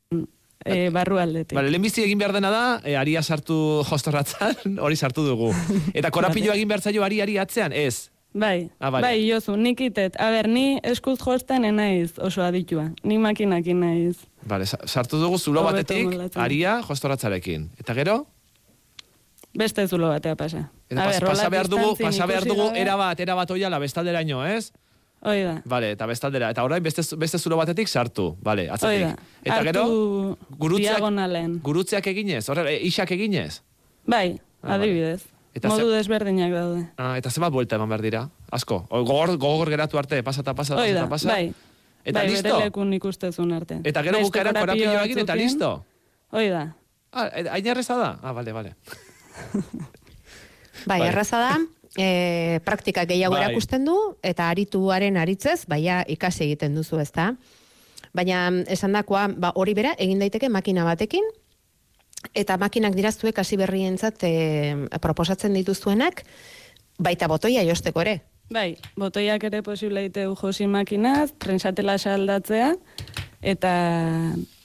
e, 0.65 0.89
barru 0.89 1.17
aldetik. 1.21 1.55
Bale, 1.55 1.69
lehenbizi 1.71 2.03
egin 2.03 2.17
behar 2.19 2.33
dena 2.35 2.49
da, 2.51 2.63
e, 2.83 2.95
aria 2.97 3.21
sartu 3.23 3.83
jostorratzan, 3.87 4.55
hori 4.83 4.95
sartu 4.99 5.23
dugu. 5.23 5.53
Eta 5.93 6.11
korapillo 6.15 6.51
egin 6.53 6.67
behar 6.67 6.81
zaio 6.81 7.03
ari 7.07 7.21
ari 7.21 7.37
atzean, 7.37 7.71
ez? 7.73 8.09
Bai, 8.37 8.69
Ah, 8.79 8.91
bale. 8.91 9.01
bai, 9.07 9.23
jozu, 9.31 9.55
nik 9.57 9.79
itet. 9.81 10.15
A 10.21 10.29
ber, 10.29 10.47
ni 10.47 10.79
eskuz 10.83 11.17
josten 11.19 11.65
enaiz 11.65 12.13
oso 12.21 12.43
aditua. 12.45 12.91
Ni 13.03 13.17
makinakin 13.17 13.79
naiz. 13.81 14.17
Bale, 14.45 14.65
sa- 14.69 14.77
sartu 14.85 15.17
dugu 15.17 15.39
zulo 15.39 15.63
batetik, 15.65 16.07
aria 16.35 16.81
jostorratzarekin. 16.85 17.69
Eta 17.79 17.93
gero? 17.97 18.27
Beste 19.57 19.87
zulo 19.87 20.09
batea 20.09 20.35
pasa. 20.35 20.69
Eta 20.89 21.01
A 21.01 21.05
pas, 21.05 21.19
ber, 21.19 21.29
pasa 21.29 21.49
behar 21.49 21.67
dugu, 21.67 21.95
pasa 21.97 22.25
behar 22.29 22.45
dugu 22.45 22.69
erabat, 22.75 23.19
erabat 23.19 23.51
oiala 23.51 23.79
bestalderaino, 23.79 24.43
ez? 24.45 24.71
Hoi 25.25 25.41
da. 25.43 25.55
Vale, 25.65 25.91
eta 25.95 26.05
bestaldera. 26.05 26.51
Eta 26.53 26.63
orain 26.63 26.83
beste, 26.83 27.01
beste 27.17 27.39
zulo 27.39 27.57
batetik 27.57 27.87
sartu. 27.89 28.35
Vale, 28.45 28.67
Hoi 28.67 28.73
atzatik. 28.75 29.01
da. 29.01 29.15
Eta 29.43 29.63
gero, 29.63 29.85
gurutzeak, 30.59 30.97
diagonalen. 30.99 31.59
gurutzeak 31.63 32.05
eginez, 32.13 32.43
horre, 32.49 32.75
e, 32.75 32.83
isak 32.85 33.11
eginez. 33.11 33.63
Bai, 34.05 34.39
Ah, 34.61 34.75
adibidez. 34.75 35.25
Eta 35.57 35.69
Modu 35.73 35.89
ze- 35.89 35.95
desberdinak 35.97 36.51
daude. 36.53 36.83
Ah, 37.01 37.15
eta 37.17 37.31
zenbat 37.33 37.51
buelta 37.53 37.75
eman 37.79 37.89
behar 37.89 38.01
dira? 38.05 38.21
Asko. 38.51 38.83
O, 38.89 39.01
gogor, 39.03 39.33
gogor 39.41 39.69
geratu 39.73 39.97
arte, 39.97 40.21
pasata, 40.23 40.53
pasata, 40.53 40.81
Hoi 40.81 40.93
pasata, 40.93 41.09
pasa. 41.09 41.29
bai. 41.33 41.53
Eta 42.05 42.19
bai, 42.21 42.29
listo? 42.29 42.43
bere 42.53 42.65
lekun 42.69 42.93
ikustezun 42.93 43.51
arte. 43.57 43.79
Eta 43.83 44.03
gero 44.05 44.21
bukaeran 44.21 44.53
korapillo 44.55 44.99
egin 45.01 45.19
eta 45.25 45.35
listo? 45.35 45.71
Hoi 46.31 46.47
da. 46.53 46.67
Ah, 47.11 47.27
e- 47.33 47.49
hain 47.49 47.67
erreza 47.73 47.97
da? 47.97 48.19
Ah, 48.21 48.31
vale, 48.31 48.53
vale. 48.53 48.75
Bai, 50.85 50.99
Bai. 51.01 51.07
erraza 51.09 51.39
da, 51.41 51.57
e, 51.97 52.59
praktika 52.63 53.03
gehiago 53.09 53.35
Bai. 53.35 53.43
erakusten 53.45 53.83
du, 53.85 53.95
eta 54.23 54.49
arituaren 54.49 55.17
aritzez, 55.17 55.65
baia 55.67 56.03
ikasi 56.07 56.43
egiten 56.45 56.75
duzu, 56.77 56.99
ezta? 57.01 57.33
Baina 58.13 58.47
esan 58.71 58.93
dakoa, 58.95 59.27
ba, 59.35 59.51
hori 59.55 59.73
bera, 59.73 59.95
egin 59.97 60.19
daiteke 60.21 60.49
makina 60.49 60.85
batekin, 60.87 61.23
eta 62.33 62.57
makinak 62.57 62.95
diraztuek 62.97 63.37
hasi 63.39 63.57
berrientzat 63.57 64.23
e, 64.23 64.33
proposatzen 65.01 65.53
dituzuenak, 65.57 66.23
baita 66.97 67.29
botoia 67.29 67.63
josteko 67.67 68.01
ere. 68.01 68.21
Bai, 68.49 68.77
botoiak 68.95 69.43
ere 69.49 69.61
posible 69.63 70.05
diteu 70.07 70.35
josi 70.39 70.67
makinaz, 70.71 71.33
trensatela 71.37 71.97
saldatzea, 71.97 72.71
eta, 73.43 73.71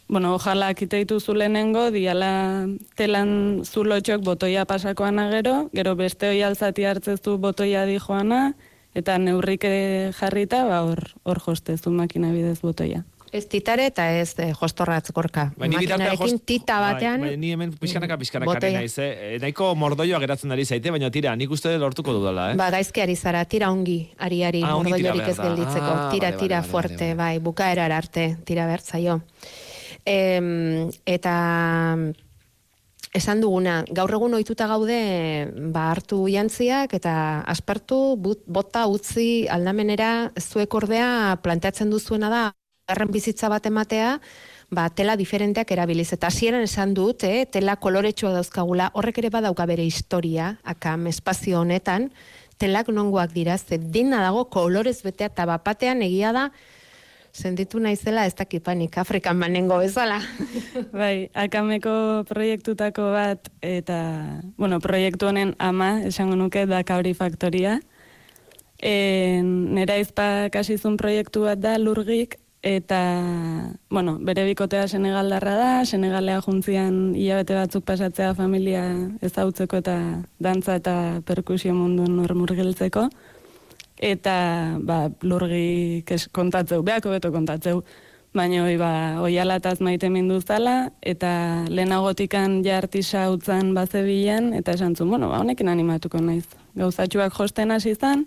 bueno, 0.09 0.37
ojala 0.37 0.73
kiteitu 0.79 1.19
zu 1.21 1.35
lehenengo, 1.35 1.89
diala 1.91 2.69
telan 2.97 3.65
zulotxok 3.67 4.23
botoia 4.23 4.65
pasakoan 4.71 5.19
gero, 5.33 5.69
gero 5.75 5.97
beste 5.97 6.31
hoi 6.31 6.43
alzati 6.47 6.87
hartzezu 6.87 7.39
botoia 7.43 7.85
di 7.87 7.99
joana, 7.99 8.55
eta 8.95 9.19
neurrike 9.19 10.13
jarrita, 10.15 10.65
ba, 10.69 10.85
hor, 10.87 11.03
hor 11.25 11.41
jostezu 11.41 11.91
makina 11.91 12.31
bidez 12.33 12.61
botoia. 12.63 13.03
Ez 13.33 13.47
titare 13.49 13.87
eta 13.89 14.05
ez 14.21 14.35
e, 14.39 14.51
jostorratz 14.53 15.11
gorka. 15.17 15.47
Bai, 15.57 15.69
ni 15.71 15.77
Makinarekin 15.79 16.39
tita 16.45 16.77
batean, 16.83 17.21
Bai, 17.25 17.31
bai, 17.31 17.37
ni 17.41 17.53
hemen 17.55 17.71
pixkanaka 17.81 18.19
pixkanaka 18.21 18.51
Botoia. 18.53 18.79
naiz, 18.83 18.99
eh? 19.01 19.37
E, 19.37 19.39
Nahiko 19.41 19.71
mordoioa 19.75 20.21
geratzen 20.21 20.53
ari 20.53 20.67
zaite, 20.69 20.91
baina 20.93 21.09
tira, 21.11 21.33
nik 21.37 21.51
uste 21.51 21.73
lortuko 21.81 22.13
dudala, 22.13 22.51
eh? 22.53 22.57
Ba, 22.61 22.69
gaizki 22.75 23.01
ari 23.01 23.17
zara, 23.17 23.45
tira 23.49 23.71
ongi, 23.73 24.11
ari-ari, 24.19 24.61
Ah, 24.63 24.77
ongi 24.77 24.93
tira 24.93 25.15
mordoiorik 25.15 25.33
ez 25.33 25.39
gelditzeko. 25.41 25.93
Ah, 25.95 26.11
tira, 26.13 26.35
tira 26.37 26.61
vale, 26.61 26.71
fuerte, 26.71 26.95
vale, 26.99 27.15
vale. 27.15 27.39
bai, 27.39 27.39
bukaerar 27.49 27.93
arte, 27.93 28.37
tira 28.45 28.67
behar 28.69 28.81
zaio. 28.85 29.23
Em, 30.05 30.91
eta 31.07 31.97
esan 33.15 33.41
duguna, 33.41 33.83
gaur 33.93 34.11
egun 34.17 34.35
ohituta 34.35 34.67
gaude 34.71 34.99
ba 35.73 35.91
hartu 35.93 36.25
jantziak 36.33 36.95
eta 36.97 37.41
aspertu 37.47 38.17
but- 38.17 38.45
bota 38.47 38.87
utzi 38.89 39.47
aldamenera 39.53 40.33
zuek 40.41 40.73
ordea 40.75 41.39
planteatzen 41.43 41.91
duzuena 41.93 42.31
da 42.33 42.43
garren 42.89 43.13
bizitza 43.13 43.49
bat 43.49 43.67
ematea 43.67 44.17
ba, 44.73 44.89
tela 44.91 45.17
diferenteak 45.17 45.71
erabiliz. 45.71 46.11
Eta 46.15 46.29
hasieran 46.33 46.65
esan 46.65 46.95
dut, 46.97 47.25
eh, 47.25 47.47
tela 47.47 47.77
koloretsua 47.77 48.33
dauzkagula, 48.33 48.91
horrek 48.95 49.19
ere 49.19 49.31
badauka 49.31 49.67
bere 49.67 49.85
historia, 49.85 50.59
akam 50.65 51.07
espazio 51.07 51.61
honetan, 51.61 52.11
telak 52.59 52.89
nongoak 52.89 53.33
dira, 53.33 53.59
ze 53.59 53.79
dena 53.79 54.23
dago 54.23 54.49
kolorez 54.49 55.03
betea, 55.03 55.27
eta 55.27 55.47
bapatean 55.47 56.03
egia 56.03 56.33
da, 56.33 56.51
sentitu 57.33 57.81
naizela 57.81 58.27
ez 58.27 58.35
dakipanik 58.35 58.97
Afrikan 58.99 59.39
manengo 59.39 59.79
bezala. 59.79 60.21
Bai, 60.93 61.31
akameko 61.35 62.25
proiektutako 62.29 63.13
bat, 63.13 63.49
eta, 63.61 64.41
bueno, 64.57 64.81
proiektu 64.81 65.29
honen 65.29 65.55
ama, 65.59 66.01
esango 66.03 66.37
nuke, 66.37 66.67
da 66.67 66.83
Kabri 66.85 67.15
Faktoria. 67.15 67.81
E, 68.83 69.41
nera 69.43 69.97
izpak 70.01 70.57
hasizun 70.57 70.97
proiektu 70.97 71.45
bat 71.47 71.61
da, 71.61 71.77
lurgik, 71.79 72.42
eta, 72.63 73.75
bueno, 73.91 74.19
bere 74.23 74.45
bikotea 74.47 74.87
Senegaldarra 74.89 75.55
da, 75.59 75.85
Senegalea 75.85 76.41
juntzian 76.41 77.15
hilabete 77.19 77.57
batzuk 77.59 77.85
pasatzea 77.85 78.35
familia 78.39 78.85
ezautzeko 79.21 79.83
eta 79.83 79.97
dantza 80.39 80.79
eta 80.79 80.95
perkusio 81.27 81.75
mundun 81.75 82.21
hor 82.23 82.35
murgiltzeko. 82.39 83.09
Eta, 84.03 84.79
ba, 84.83 85.11
lurgi 85.23 86.05
kontatzeu, 86.33 86.83
behako 86.83 87.11
beto 87.15 87.31
kontatzeu, 87.35 87.83
baina 88.35 88.63
hoi, 88.65 88.77
ba, 88.79 89.21
oialataz 89.23 89.81
maite 89.81 90.09
zala, 90.47 90.91
eta 91.03 91.65
lehenagotikan 91.69 92.65
ja 92.65 92.79
artisa 92.79 93.31
utzan 93.31 93.75
bazebilen, 93.75 94.55
eta 94.55 94.73
esan 94.73 94.97
zuen, 94.97 95.11
bueno, 95.11 95.29
ba, 95.29 95.41
honekin 95.41 95.69
animatuko 95.69 96.19
naiz. 96.19 96.47
Gauzatxuak 96.75 97.33
josten 97.35 97.71
hasi 97.71 97.91
izan, 97.91 98.27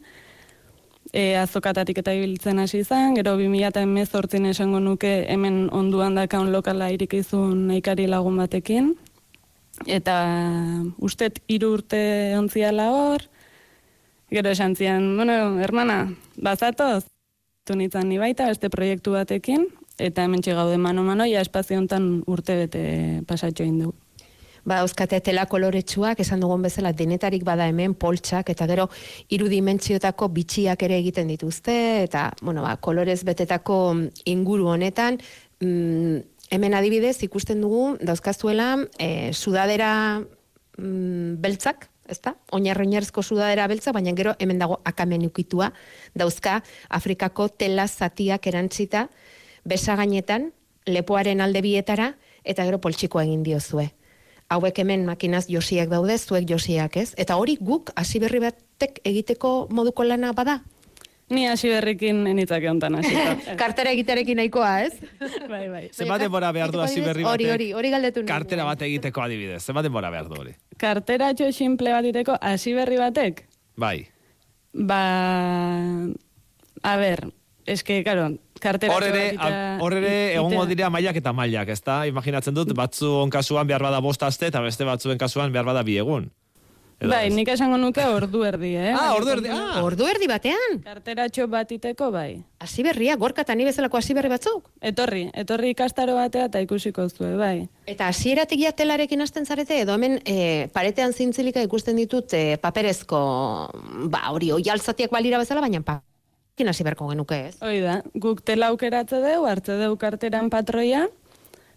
e, 1.16 1.36
azokatatik 1.40 2.02
eta 2.04 2.14
ibiltzen 2.14 2.60
hasi 2.60 2.82
izan, 2.84 3.16
gero 3.16 3.36
2018 3.40 4.52
esango 4.52 4.82
nuke 4.84 5.14
hemen 5.32 5.66
onduan 5.72 6.18
dakaun 6.20 6.52
lokala 6.52 6.92
irikizun 6.92 7.68
naikari 7.70 8.08
lagun 8.12 8.38
batekin, 8.42 8.92
eta 9.88 10.18
ustet 11.00 11.40
hiru 11.48 11.74
urte 11.80 12.02
ontziala 12.38 12.90
hor, 12.92 13.26
gero 14.32 14.52
esan 14.52 14.76
zian, 14.76 15.16
bueno, 15.16 15.58
hermana, 15.64 16.00
bazatoz, 16.36 17.06
tunitzen 17.66 18.10
ni 18.10 18.20
baita 18.22 18.52
beste 18.52 18.70
proiektu 18.70 19.16
batekin, 19.16 19.70
eta 19.98 20.28
hemen 20.28 20.44
gaude 20.46 20.78
mano-mano, 20.78 21.26
ja 21.26 21.42
espazio 21.42 21.80
hontan 21.80 22.24
urte 22.28 22.60
bete 22.66 23.22
pasatxo 23.28 23.64
du. 23.80 23.94
Ba, 24.66 24.82
euskate 24.82 25.22
tela 25.22 25.46
koloretsuak, 25.50 26.20
esan 26.20 26.42
dugun 26.44 26.66
bezala, 26.66 26.92
denetarik 26.94 27.46
bada 27.46 27.68
hemen 27.70 27.94
poltsak, 27.94 28.50
eta 28.52 28.68
gero 28.70 28.90
hiru 29.30 29.48
dimentsiotako 29.52 30.30
bitxiak 30.34 30.84
ere 30.88 30.98
egiten 31.00 31.30
dituzte, 31.32 31.76
eta, 32.04 32.32
bueno, 32.42 32.66
ba, 32.66 32.76
kolorez 32.82 33.22
betetako 33.28 33.80
inguru 34.26 34.72
honetan, 34.74 35.20
mm, 35.62 36.18
hemen 36.52 36.74
adibidez 36.74 37.18
ikusten 37.24 37.62
dugu, 37.62 37.96
dauzkazuela, 38.02 38.76
e, 39.00 39.34
sudadera 39.34 39.92
mm, 40.78 41.38
beltzak, 41.42 41.90
ezta? 42.10 42.36
Oinarri 42.54 42.86
oinarrizko 42.86 43.24
sudadera 43.24 43.68
beltza, 43.68 43.94
baina 43.94 44.14
gero 44.18 44.36
hemen 44.40 44.60
dago 44.62 44.80
akamen 44.86 45.26
ukitua, 45.26 45.72
dauzka 46.14 46.62
Afrikako 46.90 47.50
tela 47.50 47.88
zatiak 47.88 48.46
erantzita, 48.48 49.08
besa 49.66 49.96
gainetan, 49.98 50.52
lepoaren 50.86 51.42
alde 51.42 51.62
bietara, 51.66 52.14
eta 52.44 52.66
gero 52.66 52.78
poltsikoa 52.82 53.26
egin 53.26 53.42
diozue. 53.44 53.90
Hauek 54.54 54.78
hemen 54.78 55.06
makinaz 55.08 55.48
josiak 55.50 55.90
daude, 55.90 56.18
zuek 56.22 56.46
josiak, 56.50 56.98
ez? 57.02 57.14
Eta 57.18 57.36
hori 57.42 57.58
guk 57.62 57.90
hasi 57.98 58.20
berri 58.22 58.40
batek 58.44 59.00
egiteko 59.04 59.68
moduko 59.74 60.06
lana 60.06 60.34
bada? 60.38 60.60
Ni 61.34 61.48
hasi 61.50 61.72
berrikin 61.74 62.20
enitzake 62.30 62.70
hontan 62.70 63.00
hasita. 63.00 63.32
Kartera 63.62 63.90
egitearekin 63.96 64.38
nahikoa, 64.38 64.74
ez? 64.86 64.94
bai, 65.54 65.64
bai. 65.72 65.84
Zenbat 65.90 66.22
denbora 66.22 66.52
behar 66.54 66.70
du 66.72 66.84
hasi 66.84 67.02
berri 67.02 67.24
Hori, 67.26 67.48
batek? 67.48 67.54
hori, 67.56 67.70
hori 67.74 67.94
galdetu 67.96 68.22
nahi 68.22 68.30
Kartera 68.30 68.68
bat 68.70 68.84
egiteko 68.86 69.24
adibidez. 69.26 69.64
Zenbat 69.66 69.88
denbora 69.90 70.12
behar 70.14 70.30
du 70.30 70.38
hori? 70.44 70.54
Karteratxo 70.78 71.50
simple 71.52 71.96
bat 71.96 72.06
iteko 72.12 72.38
hasi 72.42 72.76
berri 72.78 73.02
batek? 73.02 73.42
Bai. 73.82 73.98
Ba, 74.76 75.02
a 76.86 76.94
ber, 77.02 77.26
eske, 77.66 78.04
karo, 78.06 78.30
karteratxo 78.62 78.98
Hor 78.98 79.04
ere, 79.10 79.26
hor 79.82 79.94
ere 79.98 80.16
egongo 80.36 80.64
itea- 80.64 80.70
dira 80.76 80.90
mailak 80.90 81.16
eta 81.22 81.34
mailak, 81.34 81.70
ezta? 81.70 82.06
Imaginatzen 82.08 82.54
dut, 82.56 82.74
batzuon 82.78 83.30
kasuan 83.30 83.68
behar 83.68 83.82
bada 83.84 84.00
bost 84.00 84.24
aste 84.24 84.48
eta 84.48 84.62
beste 84.62 84.86
batzuen 84.86 85.18
kasuan 85.18 85.52
behar 85.52 85.66
bada 85.66 85.84
bi 85.84 85.98
egun. 85.98 86.32
Edo 86.96 87.10
Bai, 87.12 87.26
ez? 87.28 87.34
nik 87.36 87.50
esango 87.52 87.76
nuke 87.76 88.00
ordu 88.08 88.46
erdi, 88.48 88.70
eh? 88.80 88.94
Ah, 88.96 89.10
ordu 89.18 89.34
erdi, 89.34 89.50
ah! 89.52 89.82
Ordu 89.84 90.06
erdi 90.08 90.30
batean, 90.32 90.78
Karteratxo 90.86 91.44
bat 91.52 91.70
iteko, 91.76 92.08
bai. 92.10 92.42
hasi 92.64 92.84
berria, 92.84 93.18
gorka 93.18 93.42
eta 93.42 93.54
ni 93.54 93.66
bezalako 93.68 93.98
hasi 93.98 94.14
berri 94.14 94.30
batzuk. 94.32 94.70
Etorri, 94.80 95.26
etorri 95.34 95.74
ikastaro 95.76 96.16
batea 96.16 96.46
eta 96.46 96.62
ikusiko 96.64 97.10
zue, 97.10 97.36
bai. 97.36 97.68
Eta 97.86 98.08
hasieratik 98.08 98.62
ja 98.64 98.72
telarekin 98.72 99.20
hasten 99.22 99.46
zarete, 99.46 99.82
edo 99.82 99.94
hemen 99.94 100.22
e, 100.24 100.70
paretean 100.72 101.12
zintzilika 101.12 101.62
ikusten 101.68 101.98
ditut 101.98 102.32
e, 102.34 102.56
paperezko, 102.64 103.20
ba, 104.08 104.30
hori, 104.32 104.54
oi 104.56 104.64
alzatiak 104.72 105.12
balira 105.12 105.38
bezala, 105.38 105.60
baina 105.60 105.84
pakin 106.56 106.70
hasi 106.72 106.86
berko 106.88 107.10
genuke, 107.12 107.36
ez? 107.50 107.58
Hoi 107.60 107.82
da, 107.84 107.98
guk 108.16 108.40
tela 108.48 108.70
aukeratze 108.72 109.20
deu, 109.20 109.44
hartze 109.44 109.76
deu 109.76 109.98
karteran 110.00 110.48
patroia, 110.48 111.10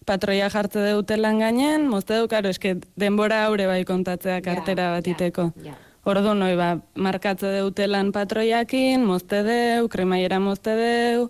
patroia 0.07 0.47
jartze 0.55 0.79
deu 0.79 1.03
telan 1.03 1.41
gainen, 1.43 1.89
mozte 1.91 2.15
deu, 2.15 2.29
karo, 2.31 2.53
eske 2.55 2.77
denbora 2.95 3.43
haure 3.49 3.67
bai 3.67 3.83
kontatzea 3.85 4.39
kartera 4.41 4.93
Ja, 4.95 5.01
bat 5.01 5.11
ja, 5.11 5.43
ja. 5.65 5.75
Ordu 6.07 6.31
noi, 6.39 6.55
ba, 6.55 6.79
markatze 6.95 7.51
deu 7.57 7.73
telan 7.75 8.13
patroiakin, 8.15 9.03
mozte 9.03 9.43
deu, 9.43 9.89
kremaiera 9.91 10.39
mozte 10.39 10.77
deu, 10.79 11.27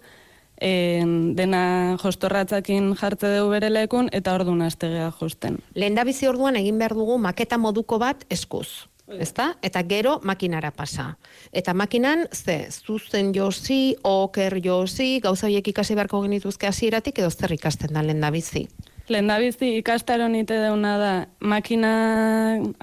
en, 0.61 1.35
dena 1.35 1.97
jostorratzakin 2.05 2.93
jartze 3.01 3.33
deu 3.33 3.49
bere 3.49 3.73
lekun, 3.73 4.13
eta 4.13 4.35
ordu 4.37 4.53
astegea 4.61 5.11
josten. 5.23 5.57
Lehen 5.75 5.97
da 5.97 6.05
bizi 6.05 6.29
orduan 6.29 6.61
egin 6.61 6.77
behar 6.77 6.93
dugu 6.93 7.17
maketa 7.17 7.57
moduko 7.57 7.99
bat 7.99 8.27
eskuz. 8.29 8.85
Ezta? 9.09 9.55
Eta 9.63 9.83
gero 9.89 10.19
makinara 10.23 10.71
pasa. 10.71 11.17
Eta 11.53 11.73
makinan, 11.75 12.27
ze, 12.33 12.69
zuzen 12.71 13.33
josi, 13.35 13.97
oker 14.05 14.61
josi, 14.65 15.21
gauza 15.25 15.47
horiek 15.49 15.73
ikasi 15.73 15.97
beharko 15.97 16.21
genituzke 16.27 16.69
hasieratik 16.69 17.19
edo 17.19 17.31
zer 17.31 17.57
ikasten 17.57 17.97
da 17.97 18.03
lehen 18.05 18.21
da 18.21 18.31
bizi. 18.31 18.67
Lehendabizi 19.09 19.79
ikastaron 19.79 20.35
ite 20.37 20.59
deuna 20.61 20.97
da 21.01 21.13
makina 21.41 21.93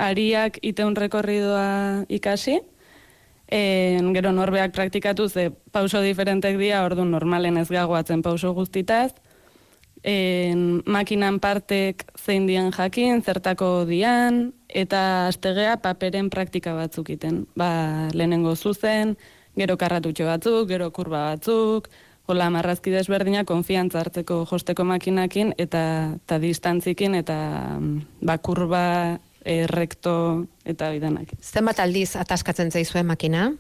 ariak 0.02 0.58
iteun 0.66 0.96
rekorridoa 0.98 2.06
ikasi, 2.10 2.58
en, 3.54 4.10
gero 4.16 4.32
norbeak 4.34 4.74
praktikatu 4.74 5.30
ze 5.30 5.52
pauso 5.72 6.02
diferentek 6.02 6.58
dira, 6.58 6.82
ordu 6.86 7.06
normalen 7.06 7.58
ez 7.62 7.70
gagoatzen 7.70 8.24
pauso 8.26 8.56
guztitaz, 8.58 9.14
en, 10.02 10.82
makinan 10.86 11.38
partek 11.40 12.08
zein 12.18 12.50
dian 12.50 12.72
jakin, 12.74 13.22
zertako 13.22 13.86
dian, 13.86 14.54
eta 14.76 15.28
astegea 15.30 15.78
paperen 15.84 16.30
praktika 16.30 16.76
batzuk 16.76 17.14
iten. 17.16 17.46
Ba, 17.56 18.10
lehenengo 18.14 18.56
zuzen, 18.56 19.16
gero 19.56 19.78
karratutxo 19.80 20.28
batzuk, 20.28 20.68
gero 20.70 20.92
kurba 20.92 21.30
batzuk, 21.32 21.88
hola 22.28 22.50
marrazki 22.50 22.92
desberdina 22.92 23.46
konfiantza 23.46 24.02
hartzeko 24.02 24.42
josteko 24.50 24.84
makinakin 24.88 25.54
eta 25.62 25.84
eta 26.18 26.40
distantzikin 26.42 27.16
eta 27.22 27.38
mm, 27.78 28.26
ba 28.26 28.38
kurba 28.38 28.86
e, 29.46 29.66
rekto 29.70 30.46
eta 30.66 30.90
bidanak. 30.92 31.36
Zenbat 31.42 31.80
aldiz 31.80 32.16
ataskatzen 32.20 32.72
zaizue 32.72 33.04
makina? 33.04 33.52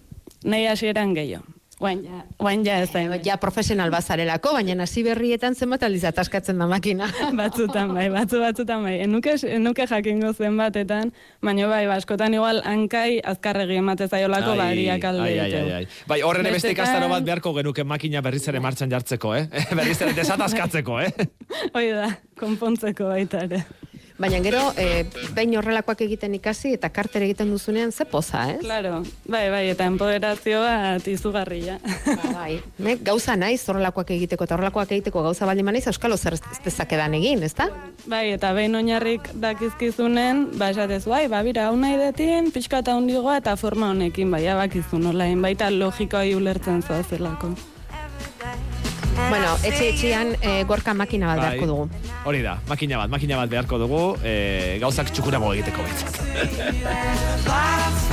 Nei 0.44 0.66
hasieran 0.68 1.14
gehiago. 1.14 1.46
Guain 1.76 2.06
ja, 2.08 2.22
guain 2.40 2.62
ja 2.64 2.78
ez 2.80 2.92
da. 2.94 3.02
Ja 3.26 3.36
profesional 3.36 3.92
bazarelako, 3.92 4.54
baina 4.56 4.78
hasi 4.86 5.02
berrietan 5.04 5.58
zenbat 5.60 5.84
aldiz 5.84 6.06
ataskatzen 6.08 6.62
da 6.62 6.68
makina. 6.72 7.10
batzutan 7.40 7.92
bai, 7.94 8.06
batzu 8.14 8.40
batzutan 8.40 8.86
bai. 8.88 8.94
Enuke, 9.04 9.34
enuke 9.52 9.84
jakingo 9.92 10.32
zen 10.34 10.56
batetan, 10.56 11.12
baina 11.44 11.68
bai, 11.68 11.84
baskotan 11.92 12.38
igual 12.38 12.62
hankai 12.64 13.20
azkarregi 13.20 13.82
emate 13.82 14.08
zaiolako 14.08 14.56
bariak 14.56 15.04
alde 15.12 15.28
ai, 15.28 15.40
ai, 15.40 15.52
ai, 15.60 15.74
ai. 15.82 15.88
Bai, 16.08 16.22
horren 16.24 16.48
beste 16.48 16.72
ikastaro 16.72 17.10
bat 17.12 17.28
beharko 17.28 17.52
genuke 17.60 17.84
makina 17.84 18.24
berriz 18.24 18.46
ere 18.48 18.64
martxan 18.64 18.96
jartzeko, 18.96 19.36
eh? 19.36 19.50
berriz 19.80 20.00
ere 20.00 20.16
desataskatzeko, 20.16 21.02
eh? 21.04 21.28
Hoi 21.76 21.90
da, 21.92 22.08
konpontzeko 22.40 23.12
baita 23.12 23.44
ere. 23.50 23.66
Baina 24.18 24.40
gero, 24.40 24.62
e, 24.80 25.04
behin 25.36 25.58
horrelakoak 25.60 26.06
egiten 26.06 26.38
ikasi 26.38 26.72
eta 26.78 26.88
karter 26.96 27.26
egiten 27.26 27.50
duzunean 27.52 27.92
ze 27.92 28.06
poza, 28.08 28.46
ez? 28.54 28.62
Claro, 28.62 29.02
bai, 29.28 29.50
bai, 29.52 29.66
eta 29.74 29.90
empoderazioa 29.92 31.02
izugarria. 31.12 31.82
Ba, 32.06 32.32
bai. 32.32 32.62
Ne, 32.80 32.96
gauza 33.04 33.36
naiz 33.36 33.60
horrelakoak 33.68 34.14
egiteko 34.16 34.48
eta 34.48 34.56
horrelakoak 34.56 34.96
egiteko 34.96 35.26
gauza 35.28 35.50
baldin 35.50 35.68
manaiz 35.68 35.84
euskalo 35.92 36.16
zer 36.16 36.40
ez 36.40 36.42
dezakedan 36.64 37.20
egin, 37.20 37.44
ezta? 37.44 37.68
Bai, 38.08 38.30
eta 38.38 38.54
behin 38.56 38.80
oinarrik 38.80 39.28
dakizkizunen, 39.36 40.46
ba 40.56 40.72
esatezu, 40.72 41.12
bai, 41.12 41.26
ba, 41.28 41.44
bira, 41.44 41.68
hau 41.68 41.76
nahi 41.76 42.00
detin, 42.00 42.54
pixka 42.56 42.80
eta 42.86 42.96
hundigoa 42.96 43.42
eta 43.44 43.60
forma 43.60 43.92
honekin, 43.92 44.32
bai, 44.32 44.46
abakizu 44.48 45.02
nola, 45.04 45.28
baita 45.44 45.68
logikoa 45.74 46.24
ulertzen 46.40 46.86
zoazelako. 46.88 47.52
Bueno, 49.16 49.56
etxe 49.64 49.90
etxean 49.90 50.36
e, 50.42 50.62
gorka 50.68 50.94
makina 50.94 51.36
bat 51.36 51.56
Bai. 51.56 51.68
dugu. 51.68 52.05
Hori 52.26 52.42
da, 52.42 52.56
makina 52.66 52.98
bat, 52.98 53.12
makina 53.14 53.38
bat 53.38 53.52
beharko 53.52 53.78
dugu, 53.78 54.00
e, 54.26 54.80
gauzak 54.82 55.12
txukurago 55.14 55.54
egiteko 55.54 55.86
behintzat. 55.86 56.14
Lots 57.46 58.06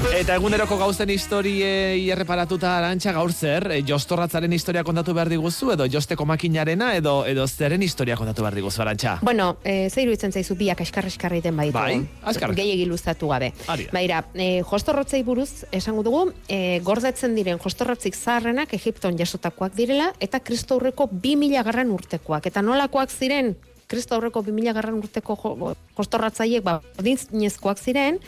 Eta 0.00 0.32
eguneroko 0.38 0.78
gauzen 0.80 1.10
historiei 1.12 2.06
erreparatuta 2.12 2.70
arantxa 2.78 3.12
gaur 3.12 3.32
zer, 3.36 3.66
e, 3.74 3.80
jostorratzaren 3.84 4.52
historia 4.56 4.80
kontatu 4.84 5.12
behar 5.16 5.28
diguzu, 5.28 5.74
edo 5.74 5.84
josteko 5.92 6.24
makinarena, 6.24 6.94
edo 6.96 7.18
edo 7.28 7.44
zeren 7.46 7.84
historia 7.84 8.16
kontatu 8.16 8.40
behar 8.46 8.56
diguzu 8.56 8.80
arantxa. 8.80 9.18
Bueno, 9.20 9.50
e, 9.62 9.90
ze 9.90 10.02
iruditzen 10.06 10.32
zaizu 10.32 10.56
biak 10.56 10.80
askar 10.80 11.04
askar 11.06 11.36
egiten 11.36 11.56
baditu. 11.56 11.76
Bai, 11.76 12.00
azkar. 12.32 12.54
Gehiegi 12.56 12.86
luzatu 12.88 13.28
gabe. 13.28 13.52
Ari 13.68 13.88
da. 13.90 13.96
Baira, 13.98 14.22
e, 14.34 14.48
jostorrotzei 14.72 15.22
buruz 15.22 15.66
esango 15.70 16.02
dugu, 16.06 16.26
e, 16.48 16.80
gordetzen 16.84 17.36
diren 17.36 17.60
jostorrotzik 17.60 18.16
zaharrenak 18.16 18.72
Egipton 18.80 19.20
jasotakoak 19.20 19.76
direla, 19.76 20.14
eta 20.18 20.40
Kristo 20.40 20.80
aurreko 20.80 21.10
2000 21.12 21.64
garran 21.68 21.92
urtekoak. 21.92 22.48
Eta 22.48 22.64
nolakoak 22.64 23.12
ziren 23.12 23.54
Kristo 23.90 24.14
aurreko 24.14 24.44
2000 24.46 24.72
garran 24.76 24.98
urteko 25.02 25.34
jo, 25.42 25.74
jostorratzaiek 25.98 26.62
ba, 26.66 26.78
ordinezkoak 27.00 27.78
ziren, 27.82 28.20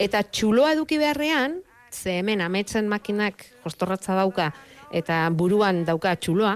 eta 0.00 0.22
txuloa 0.24 0.72
eduki 0.72 0.96
beharrean, 1.02 1.58
ze 1.92 2.18
hemen 2.22 2.40
ametsen 2.40 2.88
makinak 2.88 3.44
jostorratza 3.66 4.16
dauka, 4.16 4.46
eta 4.92 5.18
buruan 5.32 5.82
dauka 5.88 6.10
txuloa, 6.20 6.54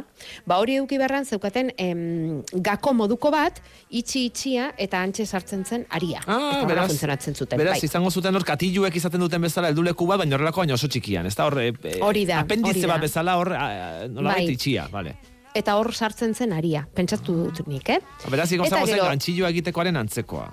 ba 0.48 0.56
hori 0.60 0.74
eduki 0.76 0.96
beharrean 1.00 1.24
zeukaten 1.24 1.70
em, 1.80 2.42
gako 2.52 2.92
moduko 2.96 3.30
bat, 3.32 3.60
itxi 3.90 4.26
itxia 4.30 4.70
eta 4.76 5.00
antxe 5.04 5.24
sartzen 5.28 5.64
zen 5.64 5.86
aria. 5.96 6.20
Ah, 6.26 6.58
eta 6.58 6.66
beraz, 6.68 6.88
funtzionatzen 6.90 7.34
zuten. 7.36 7.56
beraz 7.60 7.78
bai. 7.78 7.84
izango 7.88 8.10
zuten 8.10 8.36
hor 8.36 8.44
katiluek 8.44 8.96
izaten 9.00 9.20
duten 9.24 9.40
bezala 9.44 9.68
helduleku 9.72 10.08
bat, 10.08 10.20
baina 10.24 10.36
horrelako 10.36 10.64
baina 10.64 10.74
oso 10.80 10.88
txikian, 10.88 11.26
ez 11.28 11.34
da 11.36 11.48
hor, 11.48 11.60
e, 11.60 11.72
Hori 12.00 12.26
da, 12.28 12.40
apendize 12.44 12.78
hori 12.78 12.84
da. 12.88 12.92
bat 12.94 13.00
bezala 13.08 13.36
hor, 13.40 13.52
a- 13.52 14.08
nola 14.08 14.32
Bai. 14.36 14.48
itxia, 14.52 14.88
vale. 14.92 15.16
Eta 15.56 15.76
hor 15.80 15.88
sartzen 15.96 16.34
zen 16.36 16.52
aria, 16.52 16.82
pentsatu 16.94 17.34
dut 17.46 17.66
nik, 17.70 17.88
eh? 17.88 18.00
Beraz, 18.28 18.50
igonzago 18.52 18.84
zen 18.86 18.98
gero- 18.98 19.08
gantxilloa 19.08 19.48
egitekoaren 19.54 19.96
antzekoa. 19.96 20.46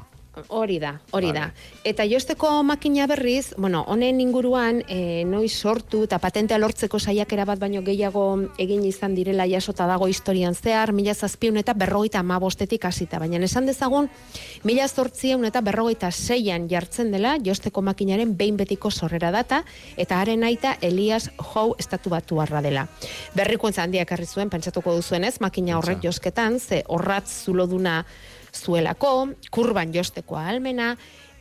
Hori 0.47 0.79
da, 0.79 0.99
hori 1.11 1.27
Vale. 1.27 1.39
da. 1.39 1.51
Eta 1.85 2.05
josteko 2.09 2.49
makina 2.65 3.05
berriz, 3.05 3.53
bueno, 3.57 3.83
honen 3.87 4.19
inguruan 4.21 4.79
e, 4.89 5.23
noiz 5.29 5.51
sortu 5.53 6.03
eta 6.07 6.17
patentea 6.17 6.57
lortzeko 6.57 6.97
saiakera 6.97 7.45
bat 7.45 7.59
baino 7.61 7.83
gehiago 7.85 8.23
egin 8.57 8.81
izan 8.87 9.13
direla 9.13 9.45
jasota 9.45 9.85
dago 9.85 10.07
historian 10.09 10.55
zehar, 10.55 10.91
mila 10.91 11.13
zazpiun 11.13 11.61
eta 11.61 11.75
berrogeita 11.77 12.23
amabostetik 12.25 12.85
hasita. 12.89 13.19
Baina 13.21 13.37
esan 13.45 13.69
dezagun, 13.69 14.09
mila 14.63 14.87
zortzion 14.87 15.45
eta 15.45 15.61
berrogeita 15.61 16.09
seian 16.11 16.67
jartzen 16.69 17.11
dela 17.13 17.37
josteko 17.37 17.85
makinaren 17.85 18.33
behin 18.37 18.57
betiko 18.57 18.89
sorrera 18.89 19.29
data, 19.31 19.63
eta 19.97 20.19
haren 20.19 20.43
aita 20.43 20.77
Elias 20.81 21.29
Howe 21.37 21.75
estatu 21.77 22.09
batu 22.09 22.41
dela. 22.63 22.87
Berrikuntza 23.35 23.83
handiak 23.83 24.07
ekarri 24.07 24.25
zuen, 24.25 24.49
pentsatuko 24.49 24.95
duzuenez, 24.95 25.39
makina 25.39 25.77
horrek 25.77 26.01
josketan, 26.03 26.59
ze 26.59 26.83
horratz 26.87 27.45
zuloduna 27.45 28.05
zuelako, 28.53 29.29
kurban 29.51 29.93
josteko 29.93 30.37
ahalmena, 30.39 30.93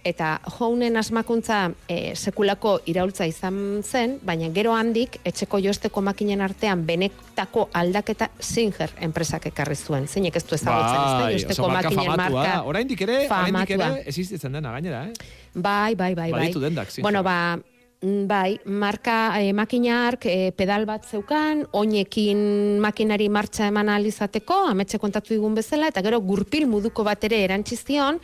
eta 0.05 0.41
jounen 0.59 0.97
asmakuntza 0.99 1.59
e, 1.87 2.15
sekulako 2.19 2.75
iraultza 2.91 3.27
izan 3.31 3.57
zen, 3.87 4.17
baina 4.27 4.49
gero 4.55 4.75
handik 4.75 5.21
etxeko 5.25 5.61
josteko 5.63 6.03
makinen 6.03 6.43
artean 6.43 6.83
benetako 6.87 7.69
aldaketa 7.79 8.29
Singer 8.41 8.91
enpresak 9.07 9.47
ekarri 9.53 9.77
zuen. 9.79 10.09
Zeinek 10.09 10.37
ez 10.37 10.45
du 10.45 10.57
ezagutzen, 10.59 10.99
ez 10.99 11.13
da, 11.13 11.21
Bai, 11.23 11.35
josteko 11.39 11.69
marka 11.69 11.91
makinen 11.91 12.11
famatua 12.11 12.43
marka. 12.43 12.63
Oraindik 12.73 13.05
ere, 13.07 13.19
oraindik 13.29 13.77
ere, 13.79 13.91
existitzen 14.11 14.59
dena 14.59 14.75
gainera, 14.75 15.05
eh? 15.07 15.37
Bai, 15.55 15.95
bai, 15.95 16.15
bai, 16.15 16.31
bai. 16.31 16.39
Baditu 16.41 16.65
dendak, 16.65 16.91
Singer. 16.91 17.07
Bueno, 17.07 17.23
ba, 17.23 17.59
bai, 18.03 18.59
marka 18.67 19.39
e, 19.39 19.53
makina 19.53 20.09
hark 20.09 20.27
e, 20.27 20.51
pedal 20.59 20.87
bat 20.87 21.05
zeukan, 21.07 21.67
oinekin 21.73 22.81
makinari 22.83 23.29
martxa 23.31 23.69
eman 23.71 23.93
ahal 23.93 24.09
izateko, 24.11 24.65
ametxe 24.73 24.99
kontatu 24.99 25.35
digun 25.37 25.55
bezala, 25.55 25.87
eta 25.93 26.03
gero 26.03 26.19
gurpil 26.21 26.67
muduko 26.67 27.05
bat 27.07 27.23
ere 27.25 27.45
erantzizion, 27.45 28.19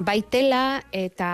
baitela 0.00 0.80
eta 0.96 1.30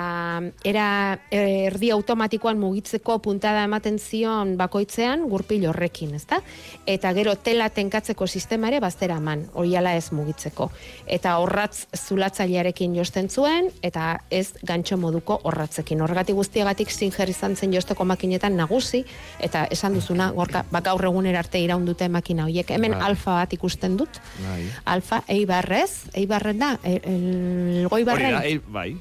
era 0.67 0.87
erdi 1.31 1.91
automatikoan 1.95 2.59
mugitzeko 2.59 3.21
puntada 3.23 3.63
ematen 3.65 3.99
zion 4.03 4.57
bakoitzean 4.59 5.23
gurpil 5.31 5.69
horrekin, 5.71 6.15
ezta? 6.19 6.41
Eta 6.87 7.13
gero 7.15 7.37
tela 7.39 7.69
tenkatzeko 7.71 8.27
sistema 8.27 8.69
ere 8.69 8.81
baztera 8.83 9.21
eman, 9.23 9.47
hori 9.55 9.77
ala 9.79 9.95
ez 9.97 10.11
mugitzeko. 10.13 10.69
Eta 11.07 11.37
horratz 11.43 11.87
zulatzailearekin 11.97 12.97
josten 12.99 13.31
zuen, 13.31 13.71
eta 13.87 14.19
ez 14.31 14.53
gantxo 14.67 14.99
moduko 14.99 15.39
horratzekin. 15.45 16.03
Horregatik 16.03 16.37
guztiagatik 16.37 16.91
Singer 16.91 17.31
izan 17.31 17.57
zen 17.57 17.75
josteko 17.75 18.05
makinetan 18.05 18.57
nagusi, 18.59 19.05
eta 19.41 19.67
esan 19.71 19.95
duzuna, 19.95 20.33
gorka, 20.35 20.65
bak 20.73 20.89
gaur 20.91 21.07
egunera 21.07 21.45
arte 21.45 21.63
iraun 21.63 21.87
dute 21.87 22.09
makina 22.09 22.49
horiek. 22.49 22.71
Hemen 22.75 22.99
Bai. 22.99 23.03
alfa 23.13 23.39
bat 23.41 23.53
ikusten 23.55 23.97
dut, 23.97 24.21
Bai. 24.43 24.67
alfa 24.85 25.23
eibarrez, 25.29 26.11
eibarren 26.15 26.59
da, 26.59 26.75
el, 26.83 27.01
el 27.05 27.89
goibarren. 27.89 28.56
Da, 28.59 28.63
ei, 28.85 28.93
bai. 28.95 28.97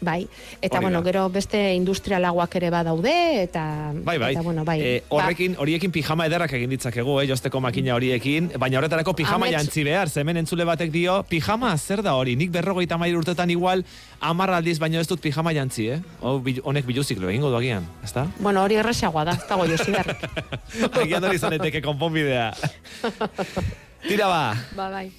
Bai, 0.00 0.28
eta 0.62 0.78
bueno, 0.78 1.00
da. 1.02 1.06
gero 1.10 1.24
beste 1.28 1.74
industrialagoak 1.74 2.52
ere 2.54 2.68
badaude, 2.70 3.42
eta, 3.42 3.90
Bai, 4.06 4.16
bai. 4.16 4.28
eta 4.30 4.42
bueno, 4.46 4.62
bai. 4.64 4.76
Eh, 4.80 5.02
horrekin, 5.08 5.56
horiekin 5.58 5.90
pijama 5.90 6.26
ederrak 6.28 6.52
egin 6.54 6.70
ditzakegu, 6.70 7.16
eh, 7.20 7.26
josteko 7.26 7.58
makina 7.60 7.96
horiekin, 7.96 8.46
baina 8.62 8.78
horretarako 8.78 9.16
pijama 9.18 9.46
Amets- 9.48 9.56
jantzi 9.58 9.82
behar, 9.82 10.08
ze 10.08 10.20
hemen 10.20 10.36
entzule 10.36 10.62
batek 10.64 10.92
dio, 10.94 11.24
pijama 11.24 11.76
zer 11.78 12.04
da 12.06 12.14
hori, 12.14 12.36
nik 12.36 12.52
berrogeita 12.54 12.96
mair 12.96 13.16
urtetan 13.18 13.50
igual, 13.50 13.82
amar 14.20 14.50
aldiz 14.54 14.78
baino 14.78 15.00
ez 15.00 15.08
dut 15.08 15.18
pijama 15.20 15.50
jantzi, 15.52 15.88
eh? 15.90 15.98
Ho, 16.20 16.38
bil- 16.38 16.62
honek 16.62 16.86
biluzik 16.86 17.18
lo 17.18 17.28
egingo 17.28 17.50
du 17.50 17.56
agian, 17.56 17.82
ezta? 18.04 18.22
Ba, 18.22 18.30
bueno, 18.38 18.62
hori 18.62 18.76
erresagoa 18.76 19.24
da, 19.24 19.32
ez 19.32 19.48
dago 19.48 19.66
josi 19.66 19.90
beharrik. 19.90 20.22
Agian 21.02 21.24
hori 21.24 21.38
zaneteke 21.38 21.82
konponbidea. 21.82 22.52
Tira 24.08 24.26
ba, 24.30 24.54
ba, 24.76 24.90
bai. 24.94 25.10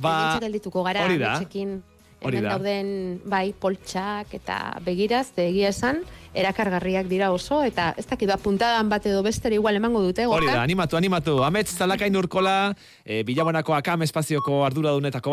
ba, 0.00 0.10
Egintxe 0.18 0.46
geldituko 0.48 0.82
gara, 0.82 1.04
hori 1.06 1.18
da. 1.22 1.36
Hori 1.36 1.78
hemen 2.22 2.46
da. 2.46 2.56
dauden, 2.56 3.20
bai, 3.24 3.52
poltsak 3.58 4.34
eta 4.38 4.58
begiraz, 4.84 5.28
ze 5.34 5.48
egia 5.48 5.72
esan, 5.74 6.02
erakargarriak 6.34 7.10
dira 7.10 7.32
oso, 7.32 7.62
eta 7.66 7.92
ez 7.98 8.06
dakit, 8.06 8.30
ba, 8.30 8.38
puntadan 8.40 8.88
bat 8.88 9.06
edo 9.06 9.22
bestere 9.22 9.58
igual 9.60 9.76
emango 9.76 10.02
dute, 10.06 10.26
hori 10.26 10.48
da, 10.48 10.62
animatu, 10.62 10.96
animatu. 10.96 11.42
Amets 11.44 11.74
zalakain 11.76 12.16
urkola, 12.16 12.74
e, 13.04 13.22
bilabonako 13.26 13.76
akam 13.76 14.02
espazioko 14.08 14.64
arduradunetako 14.64 15.31